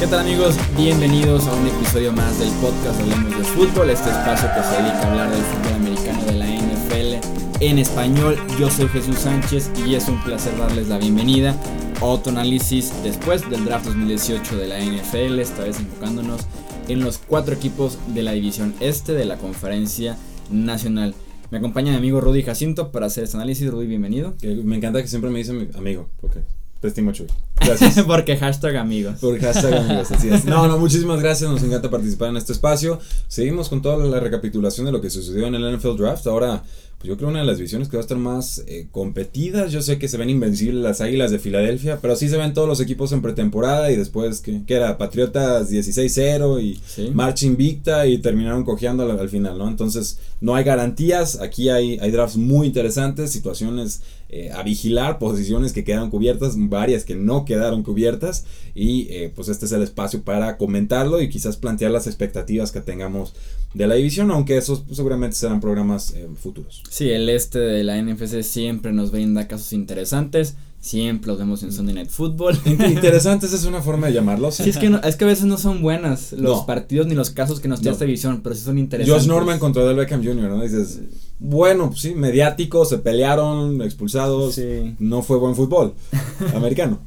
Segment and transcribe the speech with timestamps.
[0.00, 0.56] ¿Qué tal amigos?
[0.78, 5.02] Bienvenidos a un episodio más del podcast Hablemos de Fútbol, este espacio que se dedica
[5.02, 8.38] a hablar del fútbol americano de la NFL en español.
[8.58, 11.54] Yo soy Jesús Sánchez y es un placer darles la bienvenida
[12.00, 16.46] a otro análisis después del draft 2018 de la NFL, esta vez enfocándonos
[16.88, 20.16] en los cuatro equipos de la división este de la conferencia
[20.50, 21.14] nacional.
[21.52, 23.70] Me acompaña mi amigo Rudy Jacinto para hacer este análisis.
[23.70, 24.34] Rudy, bienvenido.
[24.42, 26.40] me encanta que siempre me dicen amigo, porque
[26.80, 27.26] te estimo mucho.
[27.60, 28.02] Gracias.
[28.06, 29.16] Porque hashtag amigos.
[29.20, 30.46] Porque hashtag amigos, así es.
[30.46, 31.50] No, no, muchísimas gracias.
[31.50, 33.00] Nos encanta participar en este espacio.
[33.28, 36.26] Seguimos con toda la recapitulación de lo que sucedió en el NFL Draft.
[36.26, 36.62] Ahora
[37.02, 39.72] pues yo creo una de las visiones que va a estar más eh, competidas.
[39.72, 42.68] Yo sé que se ven invencibles las Águilas de Filadelfia, pero sí se ven todos
[42.68, 47.10] los equipos en pretemporada y después que, era Patriotas 16-0 y ¿Sí?
[47.12, 49.66] marcha invicta y terminaron cojeando al, final, ¿no?
[49.66, 55.72] Entonces no hay garantías, aquí hay, hay drafts muy interesantes, situaciones eh, a vigilar, posiciones
[55.72, 58.44] que quedan cubiertas, varias que no quedaron cubiertas
[58.76, 62.80] y eh, pues este es el espacio para comentarlo y quizás plantear las expectativas que
[62.80, 63.34] tengamos
[63.74, 66.82] de la división, aunque esos seguramente serán programas futuros.
[66.90, 70.56] Sí, el este de la NFC siempre nos brinda casos interesantes.
[70.82, 71.72] Siempre los vemos en mm.
[71.72, 72.58] Sunday Night Football.
[72.66, 74.56] Interesantes es una forma de llamarlos.
[74.56, 77.60] Sí, es que, es que a veces no son buenas los partidos ni los casos
[77.60, 79.22] que nos tiene esta división, pero sí son interesantes.
[79.22, 80.60] Josh Norman contra Del Beckham Jr., ¿no?
[80.60, 81.00] Dices,
[81.44, 84.54] bueno, pues sí, mediáticos, se pelearon, expulsados.
[84.54, 84.94] Sí.
[85.00, 85.94] No fue buen fútbol
[86.54, 87.00] americano.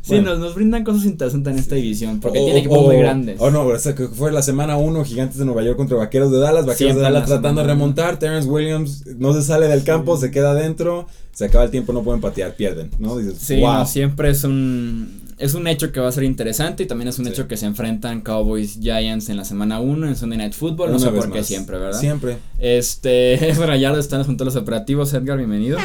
[0.00, 3.36] sí, nos, nos, brindan cosas interesantes en esta división, porque tiene equipos muy grandes.
[3.38, 6.64] Oh, no, que fue la semana 1, Gigantes de Nueva York contra Vaqueros de Dallas.
[6.64, 8.18] Vaqueros de Dallas tratando de remontar.
[8.18, 12.02] Terrence Williams no se sale del campo, se queda adentro se acaba el tiempo, no
[12.02, 13.16] pueden patear, pierden, ¿no?
[13.16, 13.86] Dices, sí, wow.
[13.86, 17.26] siempre es un, es un hecho que va a ser interesante y también es un
[17.26, 21.00] hecho que se enfrentan Cowboys Giants en la semana 1 en Sunday Night Football, no
[21.00, 21.98] sé por qué siempre, ¿verdad?
[21.98, 22.38] Siempre.
[22.60, 25.78] Este, bueno, ya lo están junto a los operativos, Edgar, bienvenido.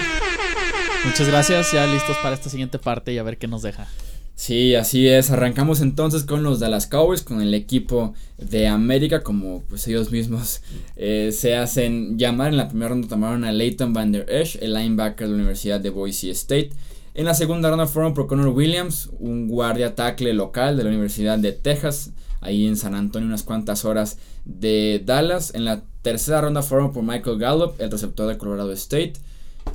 [1.05, 3.87] Muchas gracias, ya listos para esta siguiente parte y a ver qué nos deja.
[4.35, 5.31] Sí, así es.
[5.31, 10.61] Arrancamos entonces con los Dallas Cowboys, con el equipo de América, como pues ellos mismos
[10.95, 12.49] eh, se hacen llamar.
[12.49, 15.79] En la primera ronda tomaron a Leighton Van Der Esch, el linebacker de la Universidad
[15.79, 16.69] de Boise State.
[17.17, 21.39] En la segunda ronda fueron por Connor Williams, un guardia tackle local de la Universidad
[21.39, 22.11] de Texas,
[22.41, 25.53] ahí en San Antonio, unas cuantas horas de Dallas.
[25.55, 29.13] En la tercera ronda fueron por Michael Gallup, el receptor de Colorado State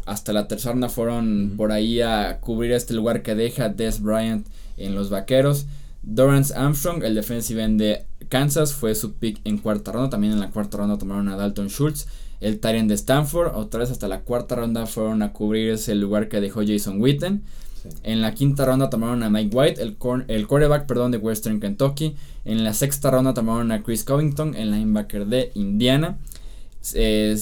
[0.06, 4.46] hasta la tercera ronda fueron por ahí a cubrir este lugar que deja Des Bryant
[4.76, 5.66] en los vaqueros.
[6.02, 10.10] Dorrance Armstrong, el defensive end de Kansas, fue su pick en cuarta ronda.
[10.10, 12.06] También en la cuarta ronda tomaron a Dalton Schultz,
[12.42, 13.56] el Tyrant de Stanford.
[13.56, 17.42] Otra vez hasta la cuarta ronda fueron a cubrir ese lugar que dejó Jason Witten.
[18.04, 19.96] En la quinta ronda tomaron a Mike White, el,
[20.28, 22.14] el quarterback perdón, de Western Kentucky.
[22.44, 26.18] En la sexta ronda tomaron a Chris Covington, el linebacker de Indiana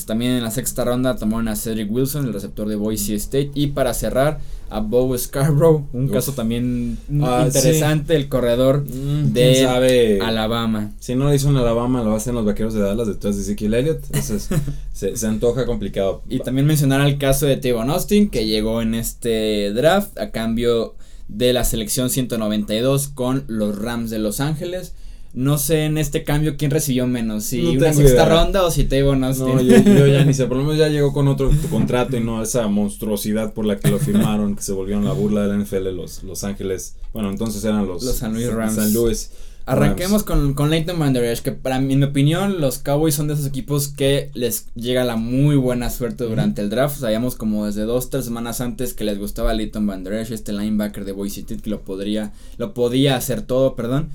[0.06, 3.51] también en la sexta ronda tomaron a Cedric Wilson, el receptor de Boise State.
[3.55, 4.41] Y para cerrar,
[4.71, 10.93] a Bo Scarborough, un caso también ah, interesante, el corredor mm, de Alabama.
[11.00, 13.75] Si no lo hizo en Alabama, lo hacen los vaqueros de Dallas detrás de Ezekiel
[13.75, 14.05] Elliott.
[14.06, 14.49] Entonces
[14.93, 16.23] se, se, antoja complicado.
[16.29, 20.95] Y también mencionar el caso de Tavon Austin, que llegó en este draft a cambio
[21.27, 24.95] de la selección 192 con los Rams de Los Ángeles.
[25.33, 29.23] No sé en este cambio quién recibió menos, si una sexta ronda o si Tavon
[29.23, 29.55] Austin.
[29.55, 32.43] No, yo, ya ni sé, por lo menos ya llegó con otro contrato y no
[32.43, 35.95] esa monstruosidad por la que lo firmaron, que se volvieron la burla de la NFL,
[35.95, 36.97] los, los Ángeles.
[37.13, 38.75] Bueno, entonces eran los, los San Luis Rams.
[38.75, 39.31] San Luis.
[39.67, 43.35] Arranquemos con, con Leighton Van que para mí, en mi opinión, los Cowboys son de
[43.35, 46.99] esos equipos que les llega la muy buena suerte durante el draft.
[46.99, 51.12] Sabíamos como desde dos, tres semanas antes que les gustaba Leighton Van este linebacker de
[51.12, 54.09] Boise State, que lo podría, lo podía hacer todo, perdón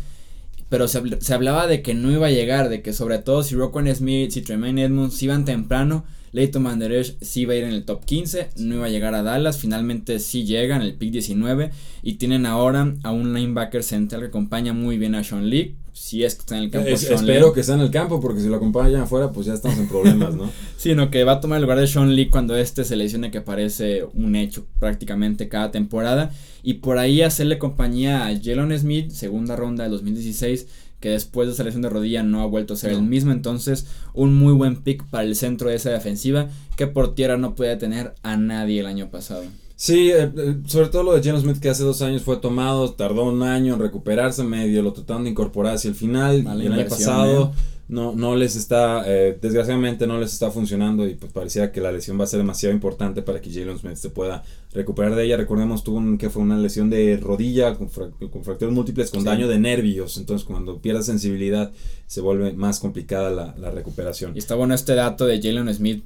[0.76, 3.56] pero se, se, hablaba de que no iba a llegar, de que sobre todo si
[3.56, 6.04] Rockwell Smith, si Tremaine Edmonds iban temprano,
[6.34, 9.24] Leighton Manderesh sí iba a ir en el top 15, no iba a llegar a
[9.24, 11.72] Dallas, finalmente sí llega en el pick 19
[12.04, 16.26] y tienen ahora a un linebacker central que acompaña muy bien a Sean Lee, si
[16.26, 16.90] es que está en el campo.
[16.90, 19.88] espero que esté en el campo porque si lo acompaña afuera pues ya estamos en
[19.88, 20.52] problemas, ¿no?
[20.78, 23.32] sí, no, que va a tomar el lugar de Sean Lee cuando este se lesione
[23.32, 26.32] que parece un hecho prácticamente cada temporada
[26.64, 30.68] y por ahí hacerle compañía a Jalen Smith, segunda ronda de 2016
[31.00, 33.32] que después de esa lesión de rodilla no ha vuelto a ser el mismo.
[33.32, 37.54] Entonces, un muy buen pick para el centro de esa defensiva que por tierra no
[37.54, 39.44] puede tener a nadie el año pasado.
[39.76, 42.94] Sí, eh, eh, sobre todo lo de Geno Smith que hace dos años fue tomado,
[42.94, 46.74] tardó un año en recuperarse medio, lo trataron de incorporar hacia el final y el
[46.74, 47.52] año pasado
[47.88, 51.92] no, no les está, eh, desgraciadamente no les está funcionando y pues parecía que la
[51.92, 54.44] lesión va a ser demasiado importante para que Jalen Smith se pueda
[54.74, 55.36] recuperar de ella.
[55.36, 59.60] Recordemos tuvo un, que fue una lesión de rodilla con, fracturas múltiples con daño de
[59.60, 61.72] nervios, entonces cuando pierde sensibilidad
[62.08, 64.32] se vuelve más complicada la, la recuperación.
[64.36, 66.06] Y está bueno este dato de Jalen Smith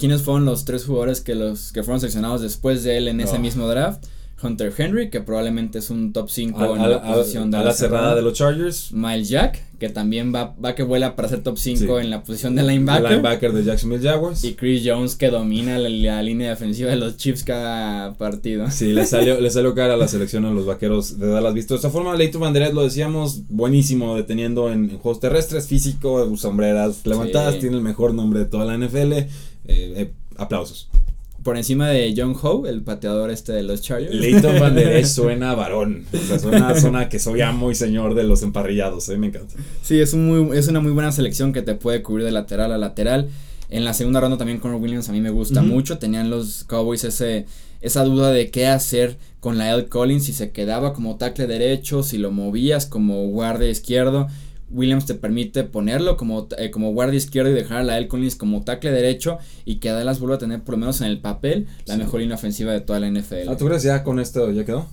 [0.00, 3.38] ¿quiénes fueron los tres jugadores que, los, que fueron seleccionados después de él en ese
[3.38, 4.04] mismo draft?
[4.42, 7.74] Hunter Henry, que probablemente es un top 5 A, en la posición de a la
[7.74, 8.90] cerrada de los Chargers.
[8.90, 12.04] Miles Jack, que también va, va que vuela para ser top 5 Sí.
[12.04, 13.10] en la posición de El linebacker.
[13.10, 14.42] linebacker de Jacksonville Jaguars.
[14.42, 18.70] Y Chris Jones, que domina la, la línea defensiva de los Chiefs cada partido.
[18.70, 21.52] Sí, le salió, le salió cara a la selección a los vaqueros de Dallas.
[21.52, 26.34] Visto de esta forma, Leighton Banderas lo decíamos, buenísimo, deteniendo en, en juegos terrestres, físico,
[26.38, 27.60] sombreras levantadas, Sí.
[27.60, 29.26] tiene el mejor nombre de toda la NFL.
[29.66, 30.88] Eh, eh, aplausos.
[31.42, 34.14] Por encima de John Ho, el pateador este de los Chargers.
[34.14, 36.04] Leighton Banderas suena a varón.
[36.12, 39.54] O sea, suena, suena que soy amo y señor de los emparrillados, eh, me encanta.
[39.82, 42.72] Sí, es, un muy, es una muy buena selección que te puede cubrir de lateral
[42.72, 43.30] a lateral.
[43.70, 45.98] En la segunda ronda también Conor Williams a mí me gusta mucho.
[45.98, 47.46] Tenían los Cowboys ese,
[47.80, 49.86] esa duda de qué hacer con la L.
[49.86, 54.26] Collins, si se quedaba como tackle derecho, si lo movías como guardia izquierdo.
[54.70, 58.08] Williams te permite ponerlo como, eh, como guardia izquierdo y dejar a la L.
[58.08, 61.20] Collins como tackle derecho y que Dallas vuelva a tener por lo menos en el
[61.20, 62.00] papel la Sí.
[62.00, 63.48] mejor línea ofensiva de toda la NFL.
[63.48, 64.86] Ah, ¿tú crees ya con esto ya quedó?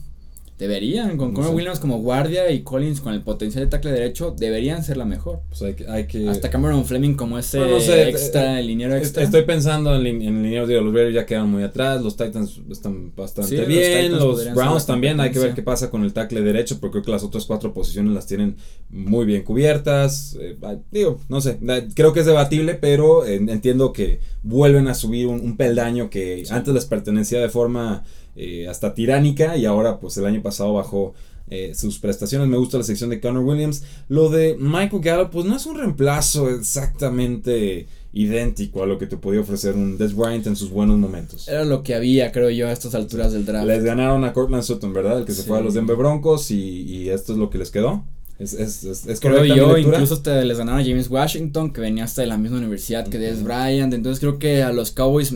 [0.58, 1.56] Deberían, con No Conor sé.
[1.56, 5.42] Williams como guardia y Collins con el potencial de tackle derecho, deberían ser la mejor.
[5.50, 5.88] Pues hay que.
[5.88, 9.22] Hay que Hasta Cameron Fleming como ese Bueno, no sé, extra, eh, el liniero extra.
[9.22, 13.14] Estoy pensando en, en lineros de los Raiders ya quedan muy atrás, los Titans están
[13.16, 16.80] bastante Sí, bien, los, Browns también, hay que ver qué pasa con el tackle derecho,
[16.80, 18.56] porque creo que las otras cuatro posiciones las tienen
[18.90, 21.60] muy bien cubiertas, eh, ah, digo, no sé,
[21.94, 26.46] creo que es debatible, pero eh, entiendo que vuelven a subir un, un peldaño que
[26.46, 26.54] Sí.
[26.54, 28.04] antes les pertenecía de forma
[28.38, 31.14] eh, hasta tiránica y ahora pues el año pasado bajó
[31.50, 32.48] eh, sus prestaciones.
[32.48, 33.84] Me gusta la sección de Connor Williams.
[34.08, 39.18] Lo de Michael Gallup, pues no es un reemplazo exactamente idéntico a lo que te
[39.18, 41.48] podía ofrecer un Des Bryant en sus buenos momentos.
[41.48, 43.68] Era lo que había, creo yo, a estas alturas del draft.
[43.68, 45.20] Les ganaron a Cortland Sutton, ¿verdad?
[45.20, 47.72] El que se fue a los Denver Broncos y, y esto es lo que les
[47.72, 48.06] quedó.
[48.40, 52.04] Es, es, es, es creo yo, incluso hasta les ganaron a James Washington, que venía
[52.04, 53.44] hasta de la misma universidad que Des.
[53.44, 53.94] Bryant.
[53.94, 55.34] Entonces creo que a los Cowboys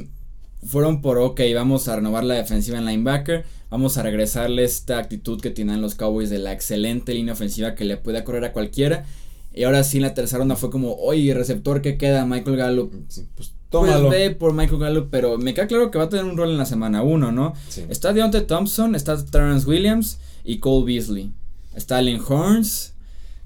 [0.66, 3.46] fueron por, ok, vamos a renovar la defensiva en linebacker.
[3.70, 7.86] Vamos a regresarle esta actitud que tienen los Cowboys de la excelente línea ofensiva que
[7.86, 9.06] le puede correr a cualquiera.
[9.54, 12.94] Y ahora sí, en la tercera ronda fue como, oye, receptor que queda, Michael Gallup.
[13.08, 16.26] Sí, pues Pues ve por Michael Gallup, pero me queda claro que va a tener
[16.26, 17.54] un rol en la semana 1, ¿no?
[17.70, 17.86] Sí.
[17.90, 21.32] Está Deontay Thompson, está Terrence Williams y Cole Beasley.
[21.76, 22.94] Está Allen Horns.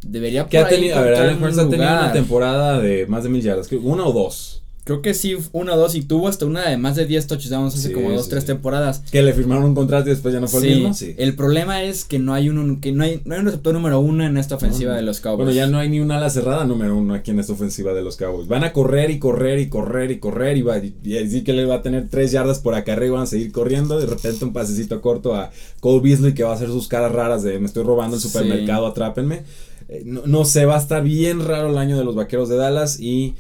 [0.02, 0.98] Debería ¿Qué por ha ahí tenido?
[0.98, 3.72] A ver, Allen Hurts ha tenido una temporada de más de mil yardas.
[3.72, 4.62] Una o dos.
[4.86, 7.74] Creo que sí, una o dos, y tuvo hasta una de más de 10 touchdowns
[7.74, 8.48] hace Sí, como dos, sí, tres sí.
[8.48, 9.00] temporadas.
[9.12, 10.94] Que le firmaron un contrato y después ya no fue el mismo.
[10.94, 11.16] Sí.
[11.18, 14.00] El problema es que no hay uno, que no hay, no hay un receptor número
[14.00, 14.98] uno en esta ofensiva No.
[14.98, 15.38] de los Cowboys.
[15.48, 18.04] Bueno, ya no hay ni una ala cerrada número uno aquí en esta ofensiva de
[18.04, 18.48] los Cowboys.
[18.48, 21.66] Van a correr y correr y correr y correr y va y, así que le
[21.66, 24.00] va a tener tres yardas por acarreo y van a seguir corriendo.
[24.00, 25.50] De repente un pasecito corto a
[25.80, 28.86] Cole Beasley que va a hacer sus caras raras de me estoy robando el supermercado,
[28.86, 29.42] atrápenme.
[29.90, 32.58] Eh, no, no sé, va a estar bien raro el año de los Vaqueros de
[32.58, 33.34] Dallas y...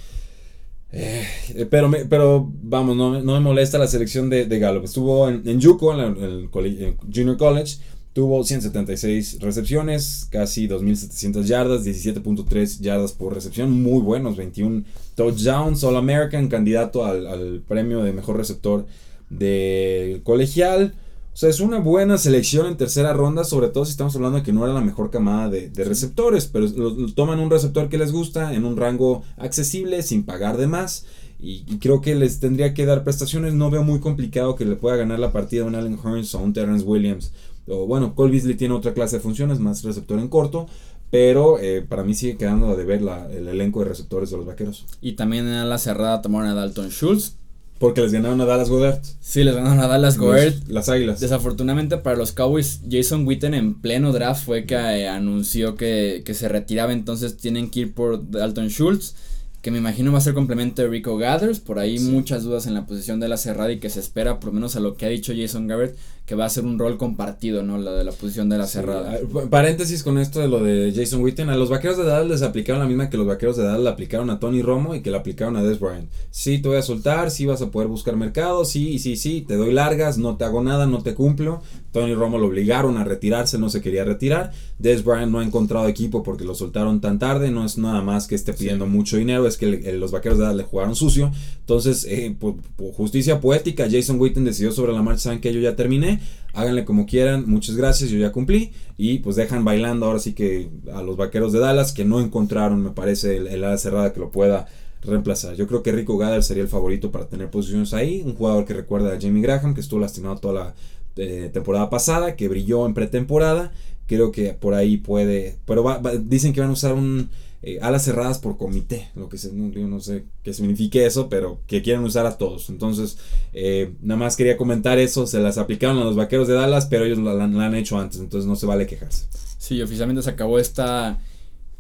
[0.96, 4.86] eh, pero, me, pero vamos, no, no me molesta la selección de, de Gallup.
[4.86, 7.78] Estuvo en, Yuko, en, la- en el colle- en Junior College.
[8.14, 13.72] Tuvo 176 recepciones, casi 2.700 yardas, 17.3 yardas por recepción.
[13.84, 14.84] Muy buenos, 21
[15.16, 15.84] touchdowns.
[15.84, 18.86] All American, candidato al, al premio de mejor receptor
[19.30, 20.94] de colegial.
[21.36, 24.44] O sea, es una buena selección en tercera ronda, sobre todo si estamos hablando de
[24.44, 27.90] que no era la mejor camada de, de receptores, pero lo- lo toman un receptor
[27.90, 31.06] que les gusta en un rango accesible, sin pagar de más.
[31.38, 33.54] Y, y creo que les tendría que dar prestaciones.
[33.54, 36.40] No veo muy complicado que le pueda ganar la partida a un Allen Hurns o
[36.40, 37.34] a un Terrence Williams.
[37.68, 40.68] O bueno, Cole Beasley tiene otra clase de funciones, más receptor en corto.
[41.12, 44.46] Pero eh, para mí sigue quedando a deber la, el elenco de receptores de los
[44.46, 44.86] vaqueros.
[45.02, 47.36] Y también en la cerrada tomaron a Dalton Schultz.
[47.80, 49.00] Porque les ganaron a Dallas Goddard.
[49.20, 50.16] Sí, les ganaron a Dallas.
[50.18, 51.20] Los- Las águilas.
[51.20, 56.34] Desafortunadamente para los Cowboys, Jason Witten en pleno draft fue que eh, anunció que, que
[56.34, 59.16] se retiraba, entonces tienen que ir por Dalton Schultz,
[59.62, 62.06] que me imagino va a ser complemento de Rico Gathers, por ahí Sí.
[62.06, 64.76] muchas dudas en la posición de la cerrada y que se espera, por lo menos
[64.76, 67.78] a lo que ha dicho Jason Garrett, que va a ser un rol compartido, ¿no?
[67.78, 69.20] La de la posición de la Sí, cerrada.
[69.32, 71.50] pa- Paréntesis con esto de lo de Jason Witten.
[71.52, 73.90] A los vaqueros de Dallas les aplicaron la misma que los vaqueros de Dallas le
[73.90, 76.10] aplicaron a Tony Romo y que le aplicaron a Des Bryant.
[76.32, 79.56] Sí, te voy a soltar, sí vas a poder buscar mercado, sí, sí, sí, te
[79.56, 81.62] doy largas, no te hago nada, no te cumplo.
[81.92, 84.52] Tony Romo lo obligaron a retirarse, no se quería retirar.
[84.80, 88.28] Des Bryant no ha encontrado equipo porque lo soltaron tan tarde, no es nada más
[88.28, 90.96] que esté pidiendo mucho dinero, es que el- el- los vaqueros de Dallas le jugaron
[90.96, 91.32] sucio.
[91.60, 95.60] Entonces, eh, por, por justicia poética, Jason Witten decidió sobre la marcha, saben que yo
[95.62, 96.15] ya terminé,
[96.54, 98.72] háganle como quieran, muchas gracias, yo ya cumplí.
[98.98, 102.82] Y pues dejan bailando ahora sí que a los vaqueros de Dallas que no encontraron,
[102.84, 104.68] me parece, el, ala cerrada que lo pueda
[105.02, 105.56] reemplazar.
[105.56, 108.22] Yo creo que Rico Gader sería el favorito para tener posiciones ahí.
[108.26, 110.76] Un jugador que recuerda a Jamie Graham, que estuvo lastimado toda la
[111.18, 113.72] eh, temporada pasada, que brilló en pretemporada.
[114.08, 115.58] Creo que por ahí puede.
[115.66, 117.30] Pero va- va- dicen que van a usar un
[117.68, 121.28] eh, alas cerradas por comité, lo que se, no, yo no sé qué signifique eso,
[121.30, 122.70] pero que quieren usar a todos.
[122.70, 123.18] Entonces,
[123.54, 127.06] eh, nada más quería comentar eso, se las aplicaron a los vaqueros de Dallas, pero
[127.06, 129.26] ellos la, la- la han hecho antes, entonces no se vale quejarse.
[129.58, 131.20] Sí, oficialmente se acabó esta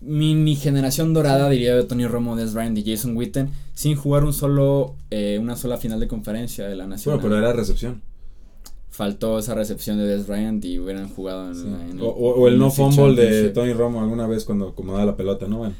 [0.01, 4.34] mini generación dorada, diría de Tony Romo, Des Bryant y Jason Witten, sin jugar un
[4.34, 7.15] solo, eh, una sola final de conferencia de la Nación.
[7.15, 8.01] Bueno, pero era recepción.
[8.96, 11.68] Faltó esa recepción de Des Bryant y hubieran jugado en, Sí.
[11.92, 13.50] en O, o- el no fumble de.
[13.50, 15.58] Tony Romo alguna vez cuando acomodaba la pelota, ¿no?
[15.58, 15.74] Bueno,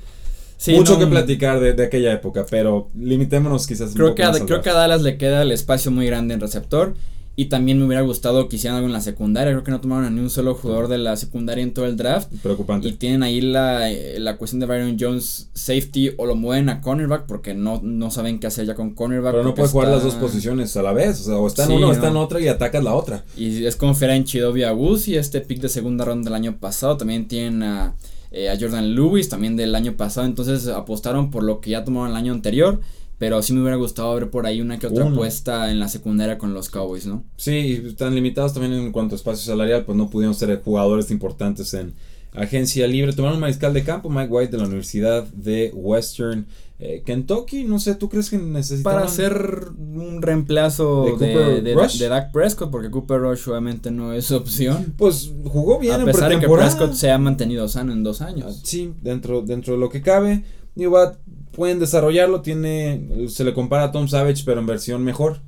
[0.58, 4.16] Sí, mucho no, que platicar de, de aquella época, pero limitémonos quizás un Creo poco
[4.16, 4.74] que, a, creo que a.
[4.74, 6.94] Dallas le queda el espacio muy grande en receptor.
[7.38, 9.51] Y también me hubiera gustado que hicieran algo en la secundaria.
[9.51, 11.98] Creo que no tomaron a ni un solo jugador de la secundaria en todo el
[11.98, 12.32] draft.
[12.42, 12.88] Preocupante.
[12.88, 16.80] Y tienen ahí la, eh, la cuestión de Byron Jones safety o lo mueven a
[16.80, 19.34] cornerback porque no, no saben qué hacer ya con cornerback.
[19.34, 21.22] Pero no puedes jugar las dos posiciones a la vez.
[21.22, 21.94] O sea, o está en una o no.
[21.94, 23.25] está en otra y atacas la otra.
[23.36, 24.74] Y es confiar en Chidovia
[25.06, 26.96] y este pick de segunda ronda del año pasado.
[26.96, 27.96] También tienen a,
[28.32, 30.25] eh, a Jordan Lewis, también del año pasado.
[30.25, 32.80] Entonces apostaron por lo que ya tomaron el año anterior.
[33.18, 35.16] Pero sí me hubiera gustado ver por ahí una que otra Uno.
[35.16, 37.24] apuesta en la secundaria con los Cowboys, ¿no?
[37.38, 41.74] Sí, están limitados también en cuanto a espacio salarial, pues no pudieron ser jugadores importantes
[41.74, 41.94] en
[42.34, 43.14] agencia libre.
[43.14, 46.46] Tomaron un mariscal de campo, Mike White de la Universidad de Western
[46.80, 47.64] eh, Kentucky.
[47.64, 48.98] No sé, ¿tú crees que necesitaban?
[48.98, 51.98] Para hacer un reemplazo ¿De de, Cooper de, Rush?
[52.00, 54.94] de Dak Prescott, porque Cooper Rush obviamente no es opción.
[54.98, 56.50] Pues jugó bien a en pesar de que.
[56.50, 58.60] Prescott se ha mantenido sano en dos Ah, años.
[58.66, 60.44] Sí, dentro, dentro de lo que cabe.
[60.75, 61.17] Digo, va,
[61.51, 62.41] pueden desarrollarlo.
[62.41, 65.39] Tiene, se le compara a Tom Savage, pero en versión mejor.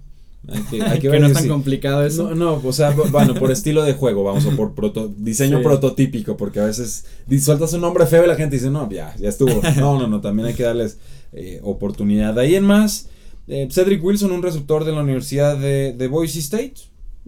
[0.50, 2.30] Hay que, hay que que ver no es tan complicado eso.
[2.34, 5.58] No, no, o sea, bu- bueno, por estilo de juego, vamos, o por proto- diseño
[5.58, 5.64] Sí.
[5.64, 7.06] prototípico, porque a veces
[7.42, 9.62] sueltas un nombre feo y la gente dice, no, ya, ya estuvo.
[9.78, 10.98] No, no, no, también hay que darles
[11.34, 12.34] eh, oportunidad.
[12.36, 13.10] De ahí en más,
[13.50, 16.76] eh, Cedric Wilson, un receptor de la Universidad de, de Boise State.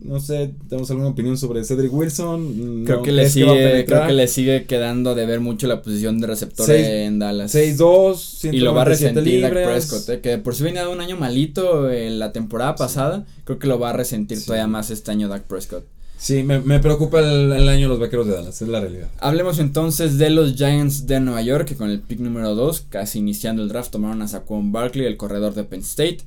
[0.01, 2.83] No sé, ¿tenemos alguna opinión sobre Cedric Wilson?
[2.85, 4.07] Creo No, que le ¿crees va a sigue, creo penetrar?
[4.07, 7.53] que le sigue quedando de ver mucho la posición de receptor en Dallas.
[7.53, 9.51] 6'2", y lo va a 197 resentir Dak.
[9.65, 13.59] Prescott, eh, que por si venía de un año malito en la temporada pasada, creo
[13.59, 14.45] que lo va a resentir Sí.
[14.45, 15.83] todavía más este año Dak Prescott.
[16.17, 19.07] Sí, me, me preocupa el, el año de los vaqueros de Dallas, es la realidad.
[19.19, 23.19] Hablemos entonces de los Giants de Nueva York, que con el pick número 2, casi
[23.19, 26.19] iniciando el draft, tomaron a Saquon Barkley, el corredor de Penn State.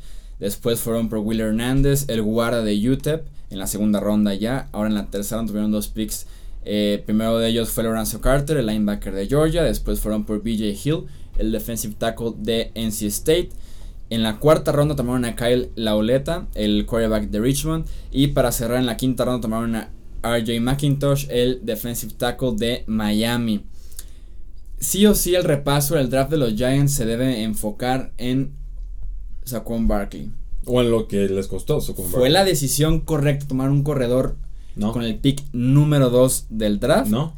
[0.43, 4.69] Después fueron por Will Hernández, el guarda de UTEP, en la segunda ronda ya.
[4.73, 6.27] Ahora en la tercera tuvieron dos picks.
[6.65, 9.63] Eh, primero de ellos fue Lorenzo Carter, el linebacker de Georgia.
[9.63, 11.05] Después fueron por BJ Hill,
[11.39, 13.51] el defensive tackle de NC State.
[14.11, 17.87] En la cuarta ronda tomaron a Kyle Lauleta, el quarterback de Richmond.
[18.11, 19.91] Y para cerrar en la quinta ronda tomaron a
[20.25, 23.65] RJ McIntosh, el defensive tackle de Miami.
[24.81, 28.61] Sí o sí el repaso del draft de los Giants se debe enfocar en
[29.45, 30.31] Saquon Barkley.
[30.65, 31.81] O en lo que les costó.
[31.81, 32.33] Saquon Fue Barkley.
[32.33, 34.37] la decisión correcta tomar un corredor
[34.77, 37.11] No, con el pick número 2 del draft.
[37.11, 37.35] no.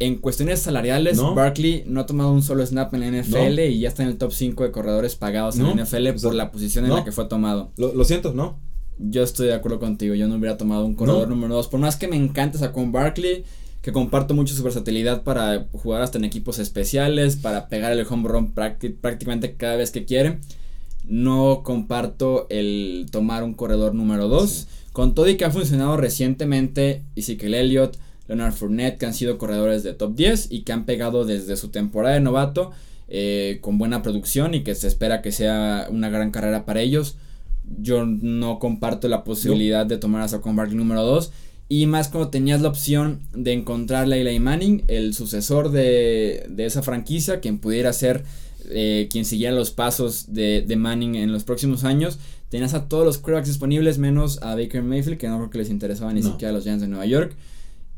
[0.00, 1.36] En cuestiones salariales, No.
[1.36, 3.62] Barkley no ha tomado un solo snap en la NFL No.
[3.62, 6.28] y ya está en el top 5 de corredores pagados en la NFL O sea,
[6.28, 7.70] por la posición en la que fue tomado.
[7.76, 8.58] Lo, lo siento, no.
[8.98, 11.68] Yo estoy de acuerdo contigo, yo no hubiera tomado un corredor número 2.
[11.68, 13.44] Por más que me encante Saquon Barkley,
[13.82, 18.28] que comparto mucho su versatilidad para jugar hasta en equipos especiales, para pegar el home
[18.28, 20.40] run prácti- prácticamente cada vez que quiere.
[21.06, 24.50] No comparto el tomar un corredor número 2.
[24.50, 24.66] Sí.
[24.92, 29.82] Con todo y que ha funcionado recientemente Ezekiel Elliott, Leonard Fournette, que han sido corredores
[29.82, 32.70] de top 10 y que han pegado desde su temporada de novato
[33.08, 37.16] eh, con buena producción y que se espera que sea una gran carrera para ellos.
[37.80, 41.32] Yo no comparto la posibilidad de tomar a Saquon Barkley número 2.
[41.68, 46.66] Y más cuando tenías la opción de encontrarle a Eli Manning, el sucesor de, de
[46.66, 48.24] esa franquicia, quien pudiera ser
[48.70, 52.18] eh, quien siguiera los pasos de, de Manning en los próximos años.
[52.48, 55.70] Tenías a todos los quarterbacks disponibles, menos a Baker Mayfield, que no creo que les
[55.70, 56.30] interesaba ni No.
[56.32, 57.34] siquiera a los Giants de Nueva York.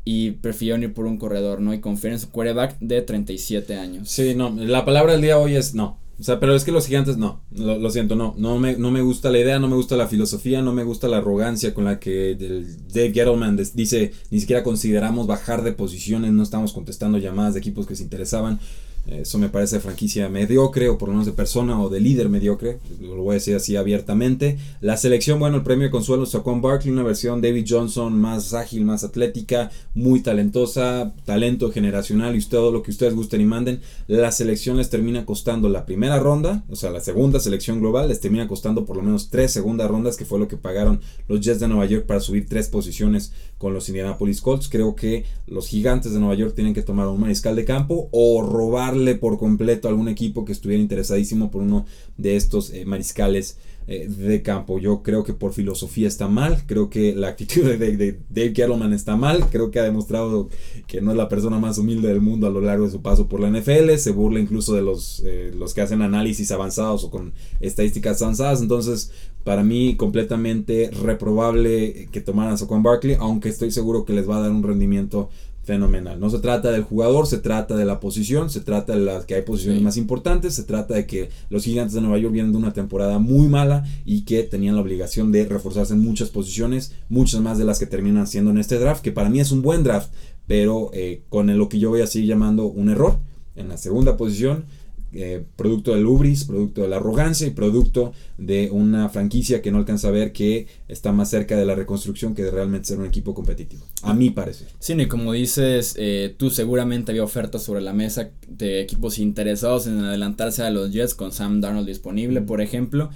[0.05, 1.73] Y prefirieron ir por un corredor, ¿no?
[1.73, 4.07] Y confiar en su quarterback de 37 años.
[4.09, 5.99] Sí, no, la palabra del día hoy es no.
[6.19, 8.89] O sea, pero es que los gigantes no, lo, lo siento, no, no me, no
[8.89, 11.85] me gusta la idea, no me gusta la filosofía, no me gusta la arrogancia con
[11.85, 16.73] la que el Dave Gettleman des- dice, ni siquiera consideramos bajar de posiciones, no estamos
[16.73, 18.59] contestando llamadas de equipos que se interesaban.
[19.07, 22.79] Eso me parece franquicia mediocre, o por lo menos de persona o de líder mediocre,
[22.99, 24.57] lo voy a decir así abiertamente.
[24.81, 28.83] La selección, bueno, el premio de consuelo Saquon Barkley, una versión David Johnson más ágil,
[28.83, 33.79] más atlética, muy talentosa, talento generacional y todo lo que ustedes gusten y manden.
[34.07, 38.19] La selección les termina costando la primera ronda, o sea, la segunda selección global, les
[38.19, 40.99] termina costando por lo menos tres segundas rondas, que fue lo que pagaron
[41.29, 44.69] los Jets de Nueva York para subir tres posiciones con los Indianapolis Colts.
[44.69, 48.41] Creo que los gigantes de Nueva York tienen que tomar un mariscal de campo o
[48.41, 51.85] robarle por completo a algún equipo que estuviera interesadísimo por uno
[52.17, 53.57] de estos eh, mariscales
[53.89, 54.79] eh, de campo.
[54.79, 58.91] Yo creo que por filosofía está mal, creo que la actitud de, de, Dave Gettleman
[58.91, 60.49] está mal, creo que ha demostrado
[60.87, 63.29] que no es la persona más humilde del mundo a lo largo de su paso
[63.29, 67.09] por la NFL, se burla incluso de los, eh, los que hacen análisis avanzados o
[67.09, 69.11] con estadísticas avanzadas, entonces
[69.45, 74.35] para mí completamente reprobable que tomaran a Saquon Barkley, aunque estoy seguro que les va
[74.35, 75.29] a dar un rendimiento
[75.67, 76.17] fenomenal.
[76.17, 79.35] No se trata del jugador, se trata de la posición, se trata de las que
[79.35, 82.57] hay posiciones más importantes, se trata de que los gigantes de Nueva York vienen de
[82.57, 87.41] una temporada muy mala y que tenían la obligación de reforzarse en muchas posiciones, muchas
[87.41, 89.83] más de las que terminan siendo en este draft, que para mí es un buen
[89.83, 90.09] draft,
[90.47, 93.19] pero eh, con lo que yo voy a seguir llamando un error.
[93.57, 94.65] En la segunda posición
[95.13, 99.77] eh, producto del ubris, producto de la arrogancia y producto de una franquicia que no
[99.77, 103.05] alcanza a ver que está más cerca de la reconstrucción que de realmente ser un
[103.05, 103.83] equipo competitivo.
[104.01, 104.65] A mí parece.
[104.79, 109.87] Sí, y como dices, eh, tú seguramente había ofertas sobre la mesa de equipos interesados
[109.87, 113.09] en adelantarse a los Jets con Sam Darnold disponible, por ejemplo.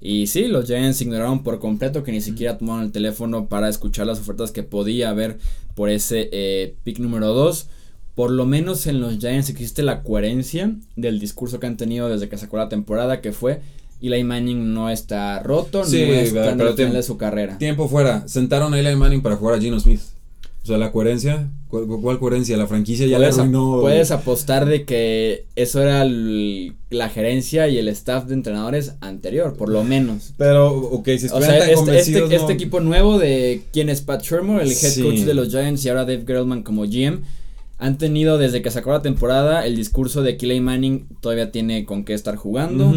[0.00, 4.06] Y sí, los Giants ignoraron por completo que ni siquiera tomaron el teléfono para escuchar
[4.06, 5.38] las ofertas que podía haber
[5.74, 7.68] por ese eh, pick número 2
[8.18, 12.28] por lo menos en los Giants existe la coherencia del discurso que han tenido desde
[12.28, 13.60] que sacó la temporada, que fue
[14.02, 17.58] Eli Manning no está roto, sí, no está en el final de su carrera.
[17.58, 20.00] Tiempo fuera, sentaron a Eli Manning para jugar a Gino Smith.
[20.64, 22.56] O sea, la coherencia, ¿cuál, coherencia?
[22.56, 23.78] La franquicia ya le arruinó.
[23.82, 29.68] Puedes apostar de que eso era la gerencia y el staff de entrenadores anterior, por
[29.68, 30.34] lo menos.
[30.36, 34.60] Pero, ok, si o sea, este, este, este, equipo nuevo de quién es Pat Shermer,
[34.60, 37.20] el head coach de los Giants y ahora Dave Gettleman como GM
[37.78, 42.04] han tenido desde que sacó la temporada el discurso de que Manning todavía tiene con
[42.04, 42.92] qué estar jugando.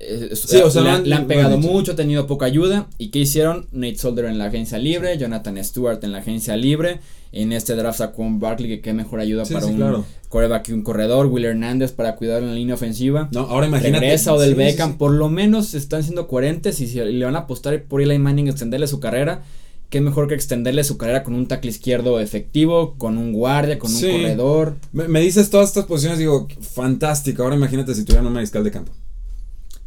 [0.00, 2.86] Eh, sí, o sea, le, han, pegado mucho, ha tenido poca ayuda.
[2.98, 3.66] ¿Y qué hicieron?
[3.72, 7.00] Nate Solder en la agencia libre, Jonathan Stewart en la agencia libre.
[7.32, 10.04] En este draft sacó un Barkley que qué mejor ayuda para un claro.
[10.28, 11.26] coreback y un corredor.
[11.26, 13.28] Will Hernández para cuidar en la línea ofensiva.
[13.32, 14.00] No, ahora imagínate.
[14.00, 14.98] Regresa o del Beckham.
[14.98, 18.48] Por lo menos están siendo coherentes y si le van a apostar por Eli Manning
[18.48, 19.42] extenderle su carrera
[19.90, 23.94] qué mejor que extenderle su carrera con un tackle izquierdo efectivo, con un guardia, con
[23.94, 24.76] un corredor.
[24.92, 27.42] Me, dices todas estas posiciones, digo, fantástico.
[27.42, 28.92] Ahora imagínate si tuvieran un mariscal de campo.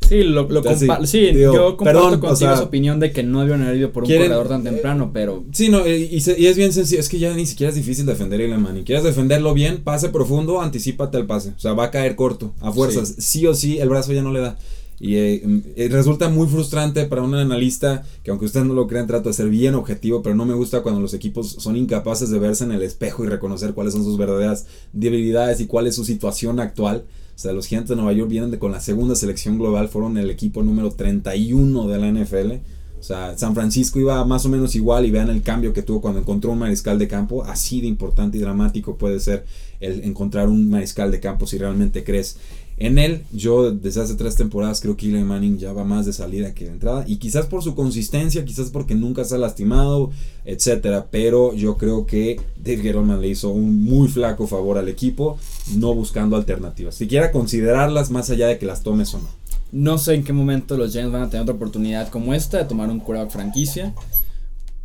[0.09, 0.61] Sí, lo, lo
[1.05, 4.61] sí, yo comparto contigo su opinión de que no habían herido por un corredor tan
[4.61, 5.45] temprano, pero...
[5.53, 8.57] Sí, no, y, es bien sencillo, es que ya ni siquiera es difícil defender el
[8.57, 8.83] Manning.
[8.83, 11.53] Quieres defenderlo bien, pase profundo, anticipate al pase.
[11.55, 13.15] O sea, va a caer corto, a fuerzas.
[13.19, 14.57] sí o sí, el brazo ya no le da.
[15.03, 19.29] Y eh, resulta muy frustrante para un analista que aunque ustedes no lo crean trato
[19.29, 22.65] de ser bien objetivo, pero no me gusta cuando los equipos son incapaces de verse
[22.65, 26.59] en el espejo y reconocer cuáles son sus verdaderas debilidades y cuál es su situación
[26.59, 27.05] actual.
[27.35, 30.19] O sea, los Gigantes de Nueva York vienen de con la segunda selección global, fueron
[30.19, 32.51] el equipo número 31 de la NFL.
[32.99, 36.01] O sea, San Francisco iba más o menos igual y vean el cambio que tuvo
[36.01, 37.43] cuando encontró un mariscal de campo.
[37.43, 39.45] Así de importante y dramático puede ser
[39.79, 42.37] el encontrar un mariscal de campo si realmente crees
[42.81, 46.13] en él, yo desde hace tres temporadas creo que Eli Manning ya va más de
[46.13, 47.03] salida que de entrada.
[47.07, 50.09] Y quizás por su consistencia, quizás porque nunca se ha lastimado,
[50.45, 51.05] etcétera.
[51.11, 55.37] Pero yo creo que Dave Gettleman le hizo un muy flaco favor al equipo,
[55.75, 56.95] no buscando alternativas.
[56.95, 59.27] Si quiera considerarlas más allá de que las tomes o no.
[59.71, 62.65] No sé en qué momento los Giants van a tener otra oportunidad como esta de
[62.65, 63.93] tomar un quarterback franquicia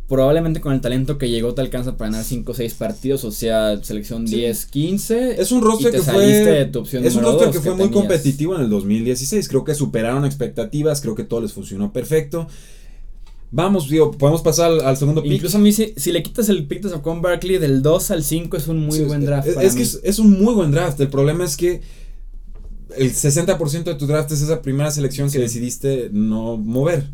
[0.07, 3.31] probablemente con el talento que llegó te alcanza para ganar 5 o 6 partidos, o
[3.31, 5.41] sea, selección 10, 15.
[5.41, 6.71] Es un roster que fue
[7.03, 11.15] es un roster que fue muy competitivo en el 2016, creo que superaron expectativas, creo
[11.15, 12.47] que todo les funcionó perfecto.
[13.49, 15.33] Vamos, digo, podemos pasar al, segundo pick.
[15.33, 18.57] Incluso a mí, si, le quitas el pick de Saquon Barkley del 2 al 5
[18.57, 19.47] es un muy buen draft.
[19.47, 20.99] Es, que es, un muy buen draft.
[20.99, 21.81] El problema es que
[22.97, 27.05] el 60% de tu draft es esa primera selección que decidiste no mover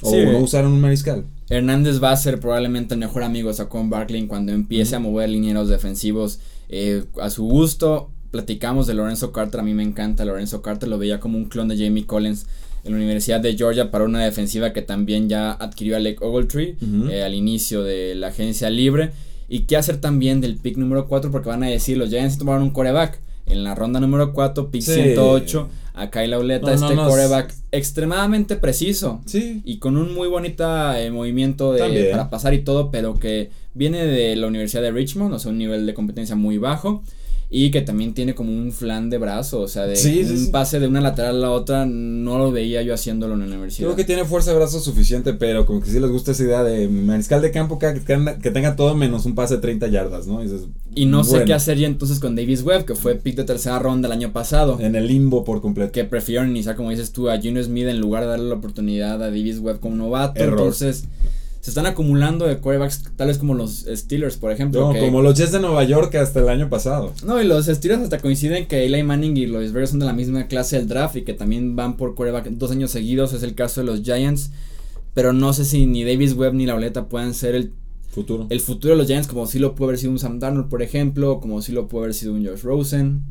[0.00, 1.24] o no usar un mariscal.
[1.52, 5.28] Hernández va a ser probablemente el mejor amigo de Saquon Barkley cuando empiece a mover
[5.28, 8.10] linieros defensivos eh, a su gusto.
[8.30, 11.68] Platicamos de Lorenzo Carter, a mí me encanta Lorenzo Carter, lo veía como un clon
[11.68, 12.46] de Jamie Collins
[12.84, 16.76] en la Universidad de Georgia para una defensiva que también ya adquirió a Lake Ogletree
[17.10, 19.10] eh, al inicio de la agencia libre.
[19.46, 22.62] Y qué hacer también del pick número 4 porque van a decir los Giants tomaron
[22.62, 23.20] un coreback.
[23.44, 29.20] En la ronda número 4, pick 108 a Kyle Auleta, este coreback extremadamente preciso.
[29.26, 29.62] Sí.
[29.64, 34.06] Y con un muy bonito eh, movimiento de, para pasar y todo, pero que viene
[34.06, 37.02] de la Universidad de Richmond, o sea, un nivel de competencia muy bajo
[37.54, 40.88] y que también tiene como un flan de brazo, o sea, de un pase de
[40.88, 43.88] una lateral a la otra, no lo veía yo haciéndolo en la universidad.
[43.88, 46.62] Creo que tiene fuerza de brazo suficiente, pero como que sí les gusta esa idea
[46.64, 50.40] de mariscal de campo que, que, tenga todo menos un pase de 30 yardas, ¿no?
[50.94, 53.78] Y, no sé qué hacer ya entonces con Davis Webb, que fue pick de tercera
[53.78, 54.78] ronda el año pasado.
[54.80, 55.92] En el limbo por completo.
[55.92, 59.22] Que prefirieron iniciar, como dices tú, a Junior Smith en lugar de darle la oportunidad
[59.22, 60.42] a Davis Webb como novato.
[60.42, 61.04] Entonces
[61.62, 64.92] se están acumulando de quarterbacks tales como los Steelers, por ejemplo.
[64.92, 67.12] No, como los Jets de Nueva York hasta el año pasado.
[67.24, 70.12] No, y los Steelers hasta coinciden que Eli Manning y los Bears son de la
[70.12, 73.32] misma clase del draft y que también van por quarterback dos años seguidos.
[73.32, 74.50] Es el caso de los Giants.
[75.14, 77.70] Pero no sé si ni Davis Webb ni la Oleta puedan ser el
[78.10, 78.48] futuro.
[78.50, 80.82] El futuro de los Giants, como si lo puede haber sido un Sam Darnold, por
[80.82, 83.22] ejemplo, como si lo puede haber sido un Josh Rosen.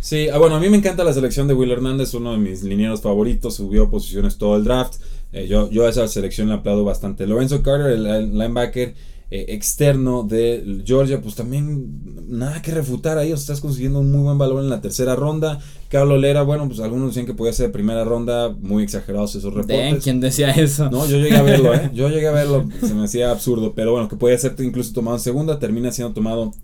[0.00, 2.64] Sí, ah, bueno, a mí me encanta la selección de Will Hernández, uno de mis
[2.64, 4.96] linieros favoritos, subió posiciones todo el draft.
[5.36, 7.26] Eh, yo, yo a esa selección le aplaudo bastante.
[7.26, 8.94] Lorenzo Carter, el, linebacker
[9.30, 13.32] eh, externo de Georgia, pues también nada que refutar ahí.
[13.32, 15.58] O estás consiguiendo un muy buen valor en la tercera ronda.
[15.90, 19.52] Carlos Lera, bueno, pues algunos decían que podía ser de primera ronda, muy exagerados esos
[19.52, 20.02] reportes.
[20.02, 20.88] ¿Quién decía eso?
[20.90, 21.90] No, yo llegué a verlo, ¿eh?
[21.92, 23.74] Yo llegué a verlo, se me hacía absurdo.
[23.74, 26.54] Pero bueno, que podía ser incluso tomado en segunda, termina siendo tomado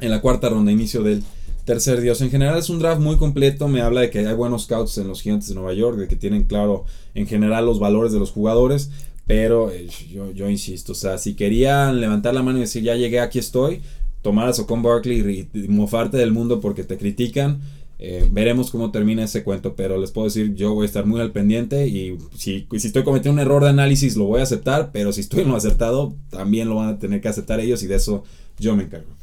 [0.00, 1.22] en la cuarta ronda, inicio del
[1.68, 2.22] tercer dios.
[2.22, 5.06] En general es un draft muy completo, me habla de que hay buenos scouts en
[5.06, 8.30] los gigantes de Nueva York, de que tienen claro en general los valores de los
[8.30, 8.90] jugadores,
[9.26, 12.94] pero eh, yo, yo insisto, o sea, si querían levantar la mano y decir ya
[12.94, 13.82] llegué, aquí estoy,
[14.22, 17.60] tomar a Socon Barkley y, mofarte del mundo porque te critican,
[17.98, 21.20] eh, veremos cómo termina ese cuento, pero les puedo decir, yo voy a estar muy
[21.20, 24.88] al pendiente y si, si estoy cometiendo un error de análisis lo voy a aceptar,
[24.90, 27.88] pero si estoy en lo acertado, también lo van a tener que aceptar ellos y
[27.88, 28.24] de eso
[28.58, 29.17] yo me encargo.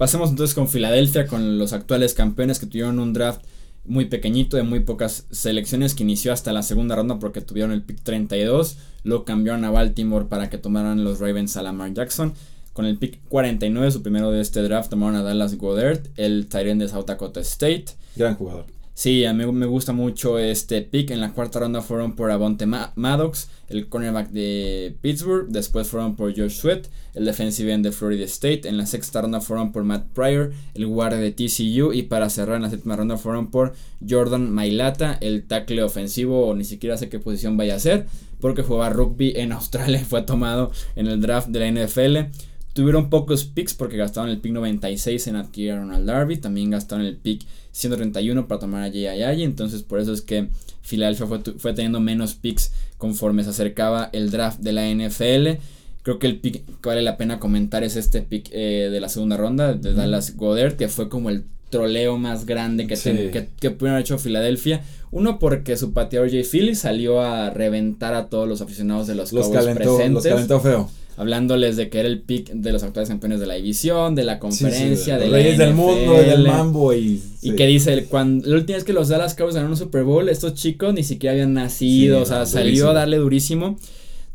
[0.00, 3.42] Pasemos entonces con Filadelfia, con los actuales campeones que tuvieron un draft
[3.84, 7.82] muy pequeñito, de muy pocas selecciones, que inició hasta la segunda ronda porque tuvieron el
[7.82, 8.78] pick 32.
[9.02, 12.32] Lo cambiaron a Baltimore para que tomaran los Ravens a Lamar Jackson.
[12.72, 16.80] Con el pick 49, su primero de este draft, tomaron a Dallas Goddard, el Tyrant
[16.80, 17.88] de South Dakota State.
[18.16, 18.79] Gran jugador.
[18.94, 21.10] Sí, a mí me gusta mucho este pick.
[21.10, 25.48] En la cuarta ronda fueron por Avonte Maddox, el cornerback de Pittsburgh.
[25.48, 28.68] Después fueron por Josh Sweat, el defensive end de Florida State.
[28.68, 31.94] En la sexta ronda fueron por Matt Pryor, el guardia de TCU.
[31.94, 33.72] Y para cerrar en la séptima ronda fueron por
[34.06, 38.06] Jordan Mailata, el tackle ofensivo, o ni siquiera sé qué posición vaya a ser,
[38.38, 40.04] porque jugaba rugby en Australia.
[40.04, 42.30] Fue tomado en el draft de la NFL.
[42.72, 46.36] Tuvieron pocos picks porque gastaron el pick 96 en adquirir a Darby.
[46.36, 49.42] También gastaron el pick 131 para tomar a Jay.
[49.42, 50.48] Entonces por eso es que
[50.82, 51.26] Philadelphia
[51.58, 55.60] fue, teniendo menos picks conforme se acercaba el draft de la NFL.
[56.02, 59.08] Creo que el pick que vale la pena comentar es este pick eh, de la
[59.08, 63.94] segunda ronda de Dallas Goddard, que fue como el troleo más grande que, que, pudieron
[63.94, 64.82] haber hecho Filadelfia.
[65.10, 69.32] Uno porque su pateador Jay Philly salió a reventar a todos los aficionados de los,
[69.32, 70.12] los Cowboys presentes.
[70.12, 73.52] Los calentó feo hablándoles de que era el pick de los actuales campeones de la
[73.52, 77.22] división, de la conferencia, de, Reyes del mundo, del mambo y...
[77.42, 80.30] Y que dice, cuando, la última vez que los Dallas Cowboys ganaron un Super Bowl,
[80.30, 83.78] estos chicos ni siquiera habían nacido, o sea, salió a darle durísimo.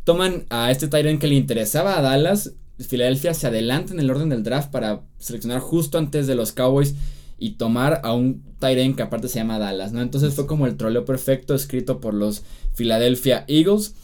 [0.03, 4.29] Toman a este Tyrant que le interesaba a Dallas, Filadelfia se adelanta en el orden
[4.29, 6.93] del draft para seleccionar justo antes de los Cowboys
[7.37, 10.01] y tomar a un Tyrant que aparte se llama Dallas, ¿no?
[10.01, 12.43] Entonces fue como el troleo perfecto escrito por los
[12.75, 13.95] Philadelphia Eagles.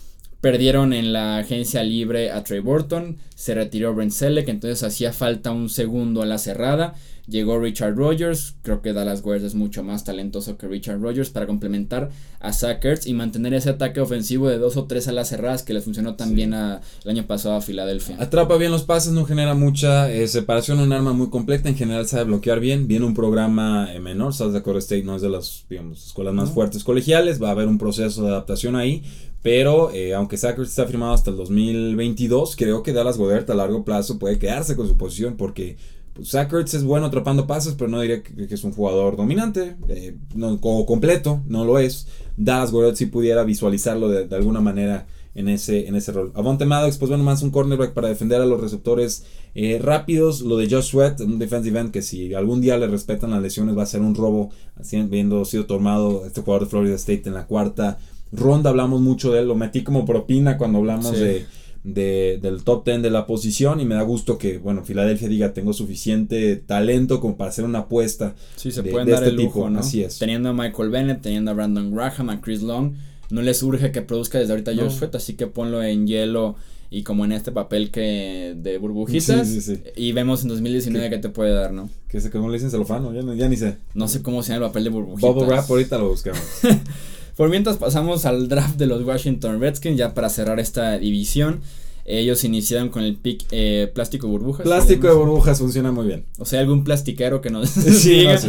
[0.41, 5.51] Perdieron en la agencia libre a Trey Burton, se retiró Brent Selleck, entonces hacía falta
[5.51, 6.95] un segundo a la cerrada.
[7.31, 11.47] Llegó Richard Rogers, creo que Dallas West es mucho más talentoso que Richard Rogers para
[11.47, 12.09] complementar
[12.41, 15.73] a Sackers y mantener ese ataque ofensivo de dos o tres a las cerradas que
[15.73, 18.17] les funcionó tan bien el año pasado a Filadelfia.
[18.19, 22.05] Atrapa bien los pases, no genera mucha eh, separación, un arma muy completa, en general
[22.05, 25.63] sabe bloquear bien, viene un programa eh, menor, South Dakota State no es de las
[25.69, 29.03] digamos, escuelas más fuertes colegiales, va a haber un proceso de adaptación ahí,
[29.41, 33.85] pero eh, aunque Sackers está firmado hasta el 2022, creo que Dallas Godert a largo
[33.85, 35.77] plazo puede quedarse con su posición porque
[36.13, 36.33] pues,
[36.73, 40.85] es bueno atrapando pases, pero no diría que, es un jugador dominante eh, no, o
[40.85, 42.07] completo, no lo es.
[42.37, 46.31] Dallas Godert si pudiera visualizarlo de, alguna manera en ese, en ese rol.
[46.35, 50.41] Avonte Maddox, pues bueno, más un cornerback para defender a los receptores eh, rápidos.
[50.41, 53.77] Lo de Josh Sweat, un defensive end que si algún día le respetan las lesiones
[53.77, 57.47] va a ser un robo, habiendo sido tomado este jugador de Florida State en la
[57.47, 57.97] cuarta
[58.31, 61.45] Ronda hablamos mucho de él, lo metí como propina cuando hablamos de,
[61.83, 65.73] del top 10 de la posición y me da gusto que, bueno, Filadelfia diga, tengo
[65.73, 68.35] suficiente talento como para hacer una apuesta.
[68.55, 69.79] Sí, se pueden dar este el lujo, ¿no?
[69.79, 70.19] Así es.
[70.19, 72.93] Teniendo a Michael Bennett, teniendo a Brandon Graham, a Chris Long,
[73.31, 76.55] no les urge que produzca desde ahorita Josh Sweat, así que ponlo en hielo
[76.93, 79.83] y como en este papel que de burbujitas sí, sí, sí.
[79.95, 81.89] y vemos en 2019 qué te puede dar, ¿no?
[82.09, 83.77] Que sé cómo le dicen celofano, ya, ya ni sé.
[83.93, 85.33] No sé cómo se llama el papel de burbujitas.
[85.33, 86.41] Bubble wrap ahorita lo buscamos.
[87.41, 91.61] Por mientras pasamos al draft de los Washington Redskins, ya para cerrar esta división.
[92.05, 94.63] Ellos iniciaron con el pick eh, plástico de burbujas.
[94.63, 96.23] Plástico de burbujas funciona muy bien.
[96.37, 98.39] O sea, algún plastiquero que nos siga.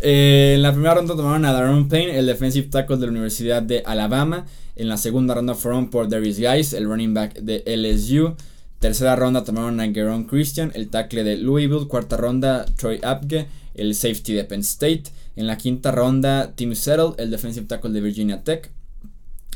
[0.00, 3.62] Eh, en la primera ronda tomaron a Daron Payne, el defensive tackle de la Universidad
[3.62, 4.46] de Alabama.
[4.76, 8.36] En la segunda ronda fueron por Darius Guys, el running back de LSU.
[8.78, 11.88] Tercera ronda tomaron a Geron Christian, el tackle de Louisville.
[11.88, 15.02] Cuarta ronda, Troy Apke, el safety de Penn State.
[15.40, 18.70] En la quinta ronda, Tim Settle, el defensive tackle de Virginia Tech.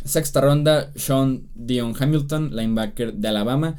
[0.02, 3.76] Sexta ronda, Sean Dion Hamilton, linebacker de Alabama.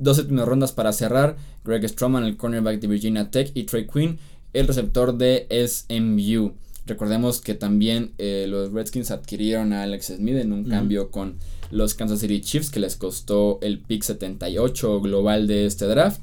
[0.00, 4.18] Dos séptimas rondas para cerrar, Greg Stroman, el cornerback de Virginia Tech, y Trey Quinn,
[4.52, 6.54] el receptor de SMU.
[6.86, 11.36] Recordemos que también eh, los Redskins adquirieron a Alex Smith en un cambio con
[11.70, 16.20] los Kansas City Chiefs que les costó el pick 78 global de este draft.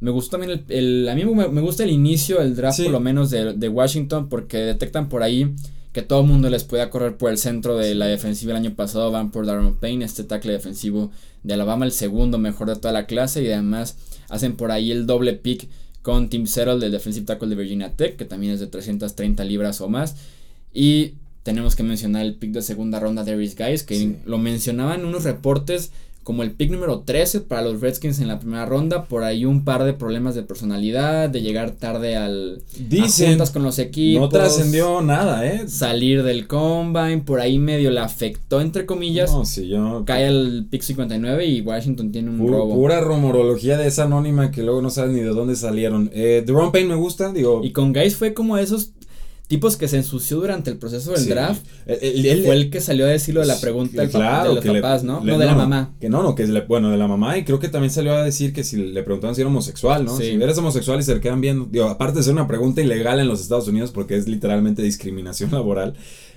[0.00, 3.30] Me gustó también el, a mí me, gusta el inicio del draft por lo menos
[3.30, 5.54] de, de, Washington porque detectan por ahí
[5.96, 8.74] que todo el mundo les pueda correr por el centro de la defensiva el año
[8.74, 9.10] pasado.
[9.10, 11.10] Van por Darren Payne este tackle defensivo
[11.42, 13.96] de Alabama el segundo mejor de toda la clase y además
[14.28, 15.68] hacen por ahí el doble pick
[16.02, 19.80] con Tim Settle del defensive tackle de Virginia Tech que también es de 330 libras
[19.80, 20.16] o más.
[20.74, 25.00] Y tenemos que mencionar el pick de segunda ronda de Darius Guys que lo mencionaban
[25.00, 25.92] en unos reportes
[26.26, 29.04] como el pick número 13 para los Redskins en la primera ronda.
[29.04, 33.78] Por ahí un par de problemas de personalidad, de llegar tarde al Dicen, con los
[33.78, 34.22] equipos.
[34.22, 35.68] No trascendió nada, ¿eh?
[35.68, 39.30] Salir del combine, por ahí medio le afectó, entre comillas.
[39.30, 40.02] No, sí, yo.
[40.04, 42.74] Cae el pick 59 y Washington tiene un robo.
[42.74, 46.10] Pura rumorología de esa anónima que luego no sabes ni de dónde salieron.
[46.12, 47.60] Eh, Ron Payne me gusta, digo.
[47.62, 48.90] Y con Guys fue como esos
[49.48, 51.64] tipos que se ensució durante el proceso del draft.
[51.86, 55.20] Él, fue el que salió a decirlo de la pregunta del de los papás, ¿no?
[55.20, 55.94] no de la mamá.
[56.00, 57.38] Que no, no, que es bueno, de la mamá.
[57.38, 60.16] Y creo que también salió a decir que si le preguntaban si era homosexual, ¿no?
[60.16, 61.66] Si eres homosexual y se le quedan viendo.
[61.70, 65.50] Digo, aparte de ser una pregunta ilegal en los Estados Unidos porque es literalmente discriminación
[65.52, 65.94] laboral,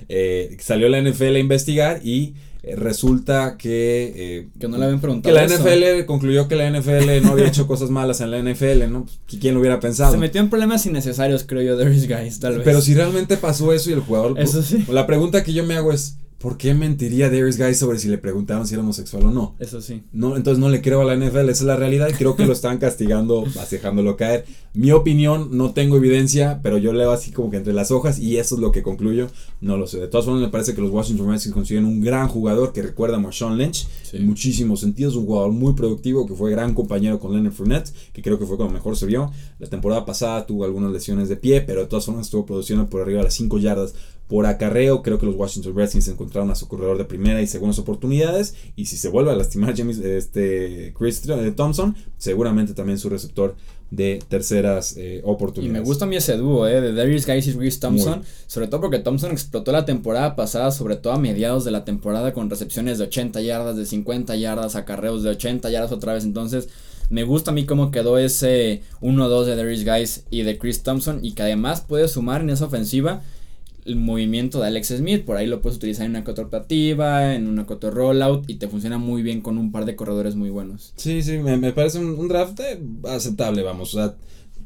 [0.08, 4.14] eh, salió la NFL a investigar y eh, resulta que...
[4.16, 5.34] Eh, que no le habían preguntado.
[5.34, 8.92] Que la NFL concluyó que la NFL no había hecho cosas malas en la NFL,
[8.92, 9.06] ¿no?
[9.06, 10.12] Pues, ¿Quién lo hubiera pensado?
[10.12, 12.64] Se metió en problemas innecesarios, creo yo, Darius Guys, tal vez.
[12.66, 14.40] Pero si realmente pasó eso y el jugador...
[14.40, 14.86] Eso sí.
[14.90, 18.18] La pregunta que yo me hago es, ¿Por qué mentiría Darius Guy sobre si le
[18.18, 19.56] preguntaron si era homosexual o no?
[19.60, 20.04] Eso sí.
[20.14, 22.46] No, entonces no le creo a la NFL, esa es la realidad y creo que
[22.46, 24.46] lo están castigando, dejándolo caer.
[24.76, 28.38] Mi opinión, no tengo evidencia, pero yo leo así como que entre las hojas y
[28.38, 29.28] eso es lo que concluyo.
[29.62, 30.00] No lo sé.
[30.00, 33.18] De todas formas, me parece que los Washington Redskins consiguen un gran jugador que recuerda
[33.18, 35.16] a Marshawn Lynch en muchísimos sentidos.
[35.16, 38.58] Un jugador muy productivo que fue gran compañero con Leonard Fournette, que creo que fue
[38.58, 39.32] cuando mejor se vio.
[39.58, 43.02] La temporada pasada tuvo algunas lesiones de pie, pero de todas formas estuvo produciendo por
[43.02, 43.96] arriba de las 5 yardas
[44.28, 45.02] por acarreo.
[45.02, 48.54] Creo que los Washington Redskins encontraron a su corredor de primera y segundas oportunidades.
[48.76, 51.24] Y si se vuelve a lastimar James, este, Chris
[51.56, 53.56] Thompson, seguramente también su receptor
[53.92, 55.78] de terceras eh, oportunidades.
[55.78, 58.22] Y me gusta a mí ese dúo, eh, de Darius Guys y Chris Thompson.
[58.48, 62.34] Sobre todo porque Thompson explotó la temporada pasada, sobre todo a mediados de la temporada,
[62.34, 66.24] con recepciones de 80 yardas, de 50 yardas, acarreos de 80 yardas otra vez.
[66.24, 66.70] Entonces,
[67.10, 71.20] me gusta a mí cómo quedó ese 1-2 de Darius Guys y de Chris Thompson.
[71.24, 73.22] Y que además puede sumar en esa ofensiva
[73.90, 77.48] el movimiento de Alex Smith, por ahí lo puedes utilizar en una coto optativa, en
[77.48, 80.94] una coto rollout y te funciona muy bien con un par de corredores muy buenos.
[80.96, 82.60] Sí, sí, me, parece un, draft
[83.06, 84.16] aceptable, vamos, o sea,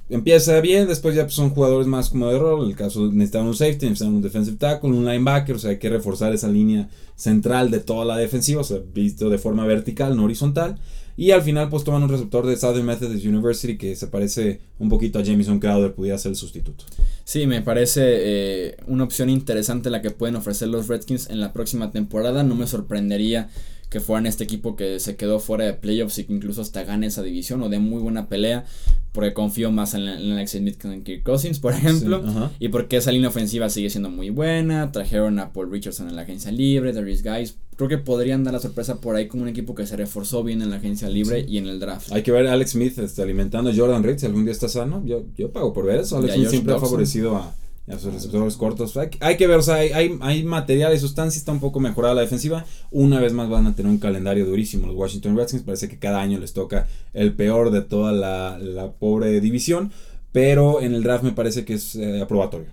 [0.10, 3.46] empieza bien, después ya pues, son jugadores más como de rol, en el caso necesitan
[3.46, 6.90] un safety, necesitan un defensive tackle, un linebacker, o sea, hay que reforzar esa línea
[7.16, 10.80] central de toda la defensiva, o sea, visto de forma vertical, no horizontal.
[11.16, 14.90] Y al final pues toman un receptor de Southern Methodist University que se parece un
[14.90, 16.86] poquito a Jamison Crowder, pudiera ser el sustituto.
[17.24, 21.54] Sí, me parece eh, una opción interesante la que pueden ofrecer los Redskins en la
[21.54, 22.42] próxima temporada.
[22.42, 23.50] No me sorprendería
[23.94, 27.06] que fueran este equipo que se quedó fuera de playoffs y que incluso hasta gane
[27.06, 28.66] esa división o de muy buena pelea,
[29.12, 33.12] porque confío más en, Alex Smith que en Kirk Cousins, por ejemplo, y porque esa
[33.12, 37.22] línea ofensiva sigue siendo muy buena, trajeron a Paul Richardson en la agencia libre, Darius
[37.22, 40.44] Guys, creo que podrían dar la sorpresa por ahí como un equipo que se reforzó
[40.44, 42.12] bien en la agencia libre y en el draft.
[42.14, 44.70] Hay que ver a Alex Smith este, alimentando a Jordan Reed si algún día está
[44.70, 47.54] sano, yo, yo pago por ver eso, Alex Smith siempre ha favorecido a
[47.88, 48.98] a sus receptores cortos.
[49.20, 52.22] Hay, que ver, o sea, hay, hay, material y sustancia, está un poco mejorada la
[52.22, 52.66] defensiva.
[52.92, 54.88] Una vez más van a tener un calendario durísimo.
[54.88, 59.40] Los Washington Redskins parece que cada año les toca el peor de toda la, pobre
[59.42, 59.92] división.
[60.32, 62.68] Pero en el draft me parece que es eh, aprobatorio.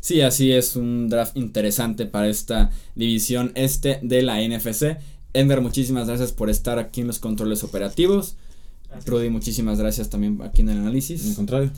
[0.00, 4.98] Sí, así es un draft interesante para esta división este de la NFC.
[5.32, 8.36] Ender, muchísimas gracias por estar aquí en los controles operativos.
[9.06, 11.24] Rudy, muchísimas gracias también aquí en el análisis.
[11.24, 11.70] En contrario.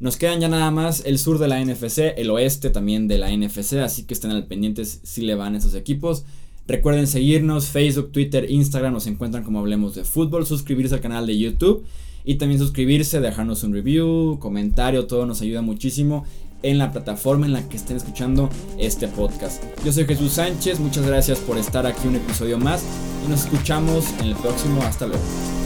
[0.00, 3.36] Nos quedan ya nada más el sur de la NFC, el oeste también de la
[3.36, 6.24] NFC, así que estén al pendientes si le van esos equipos.
[6.68, 11.38] Recuerden seguirnos, Facebook, Twitter, Instagram, nos encuentran como Hablemos de Fútbol, suscribirse al canal de
[11.38, 11.84] YouTube
[12.24, 16.24] y también suscribirse, dejarnos un review, comentario, todo nos ayuda muchísimo
[16.62, 19.64] en la plataforma en la que estén escuchando este podcast.
[19.84, 22.84] Yo soy Jesús Sánchez, muchas gracias por estar aquí un episodio más
[23.26, 24.82] y nos escuchamos en el próximo.
[24.82, 25.57] Hasta luego.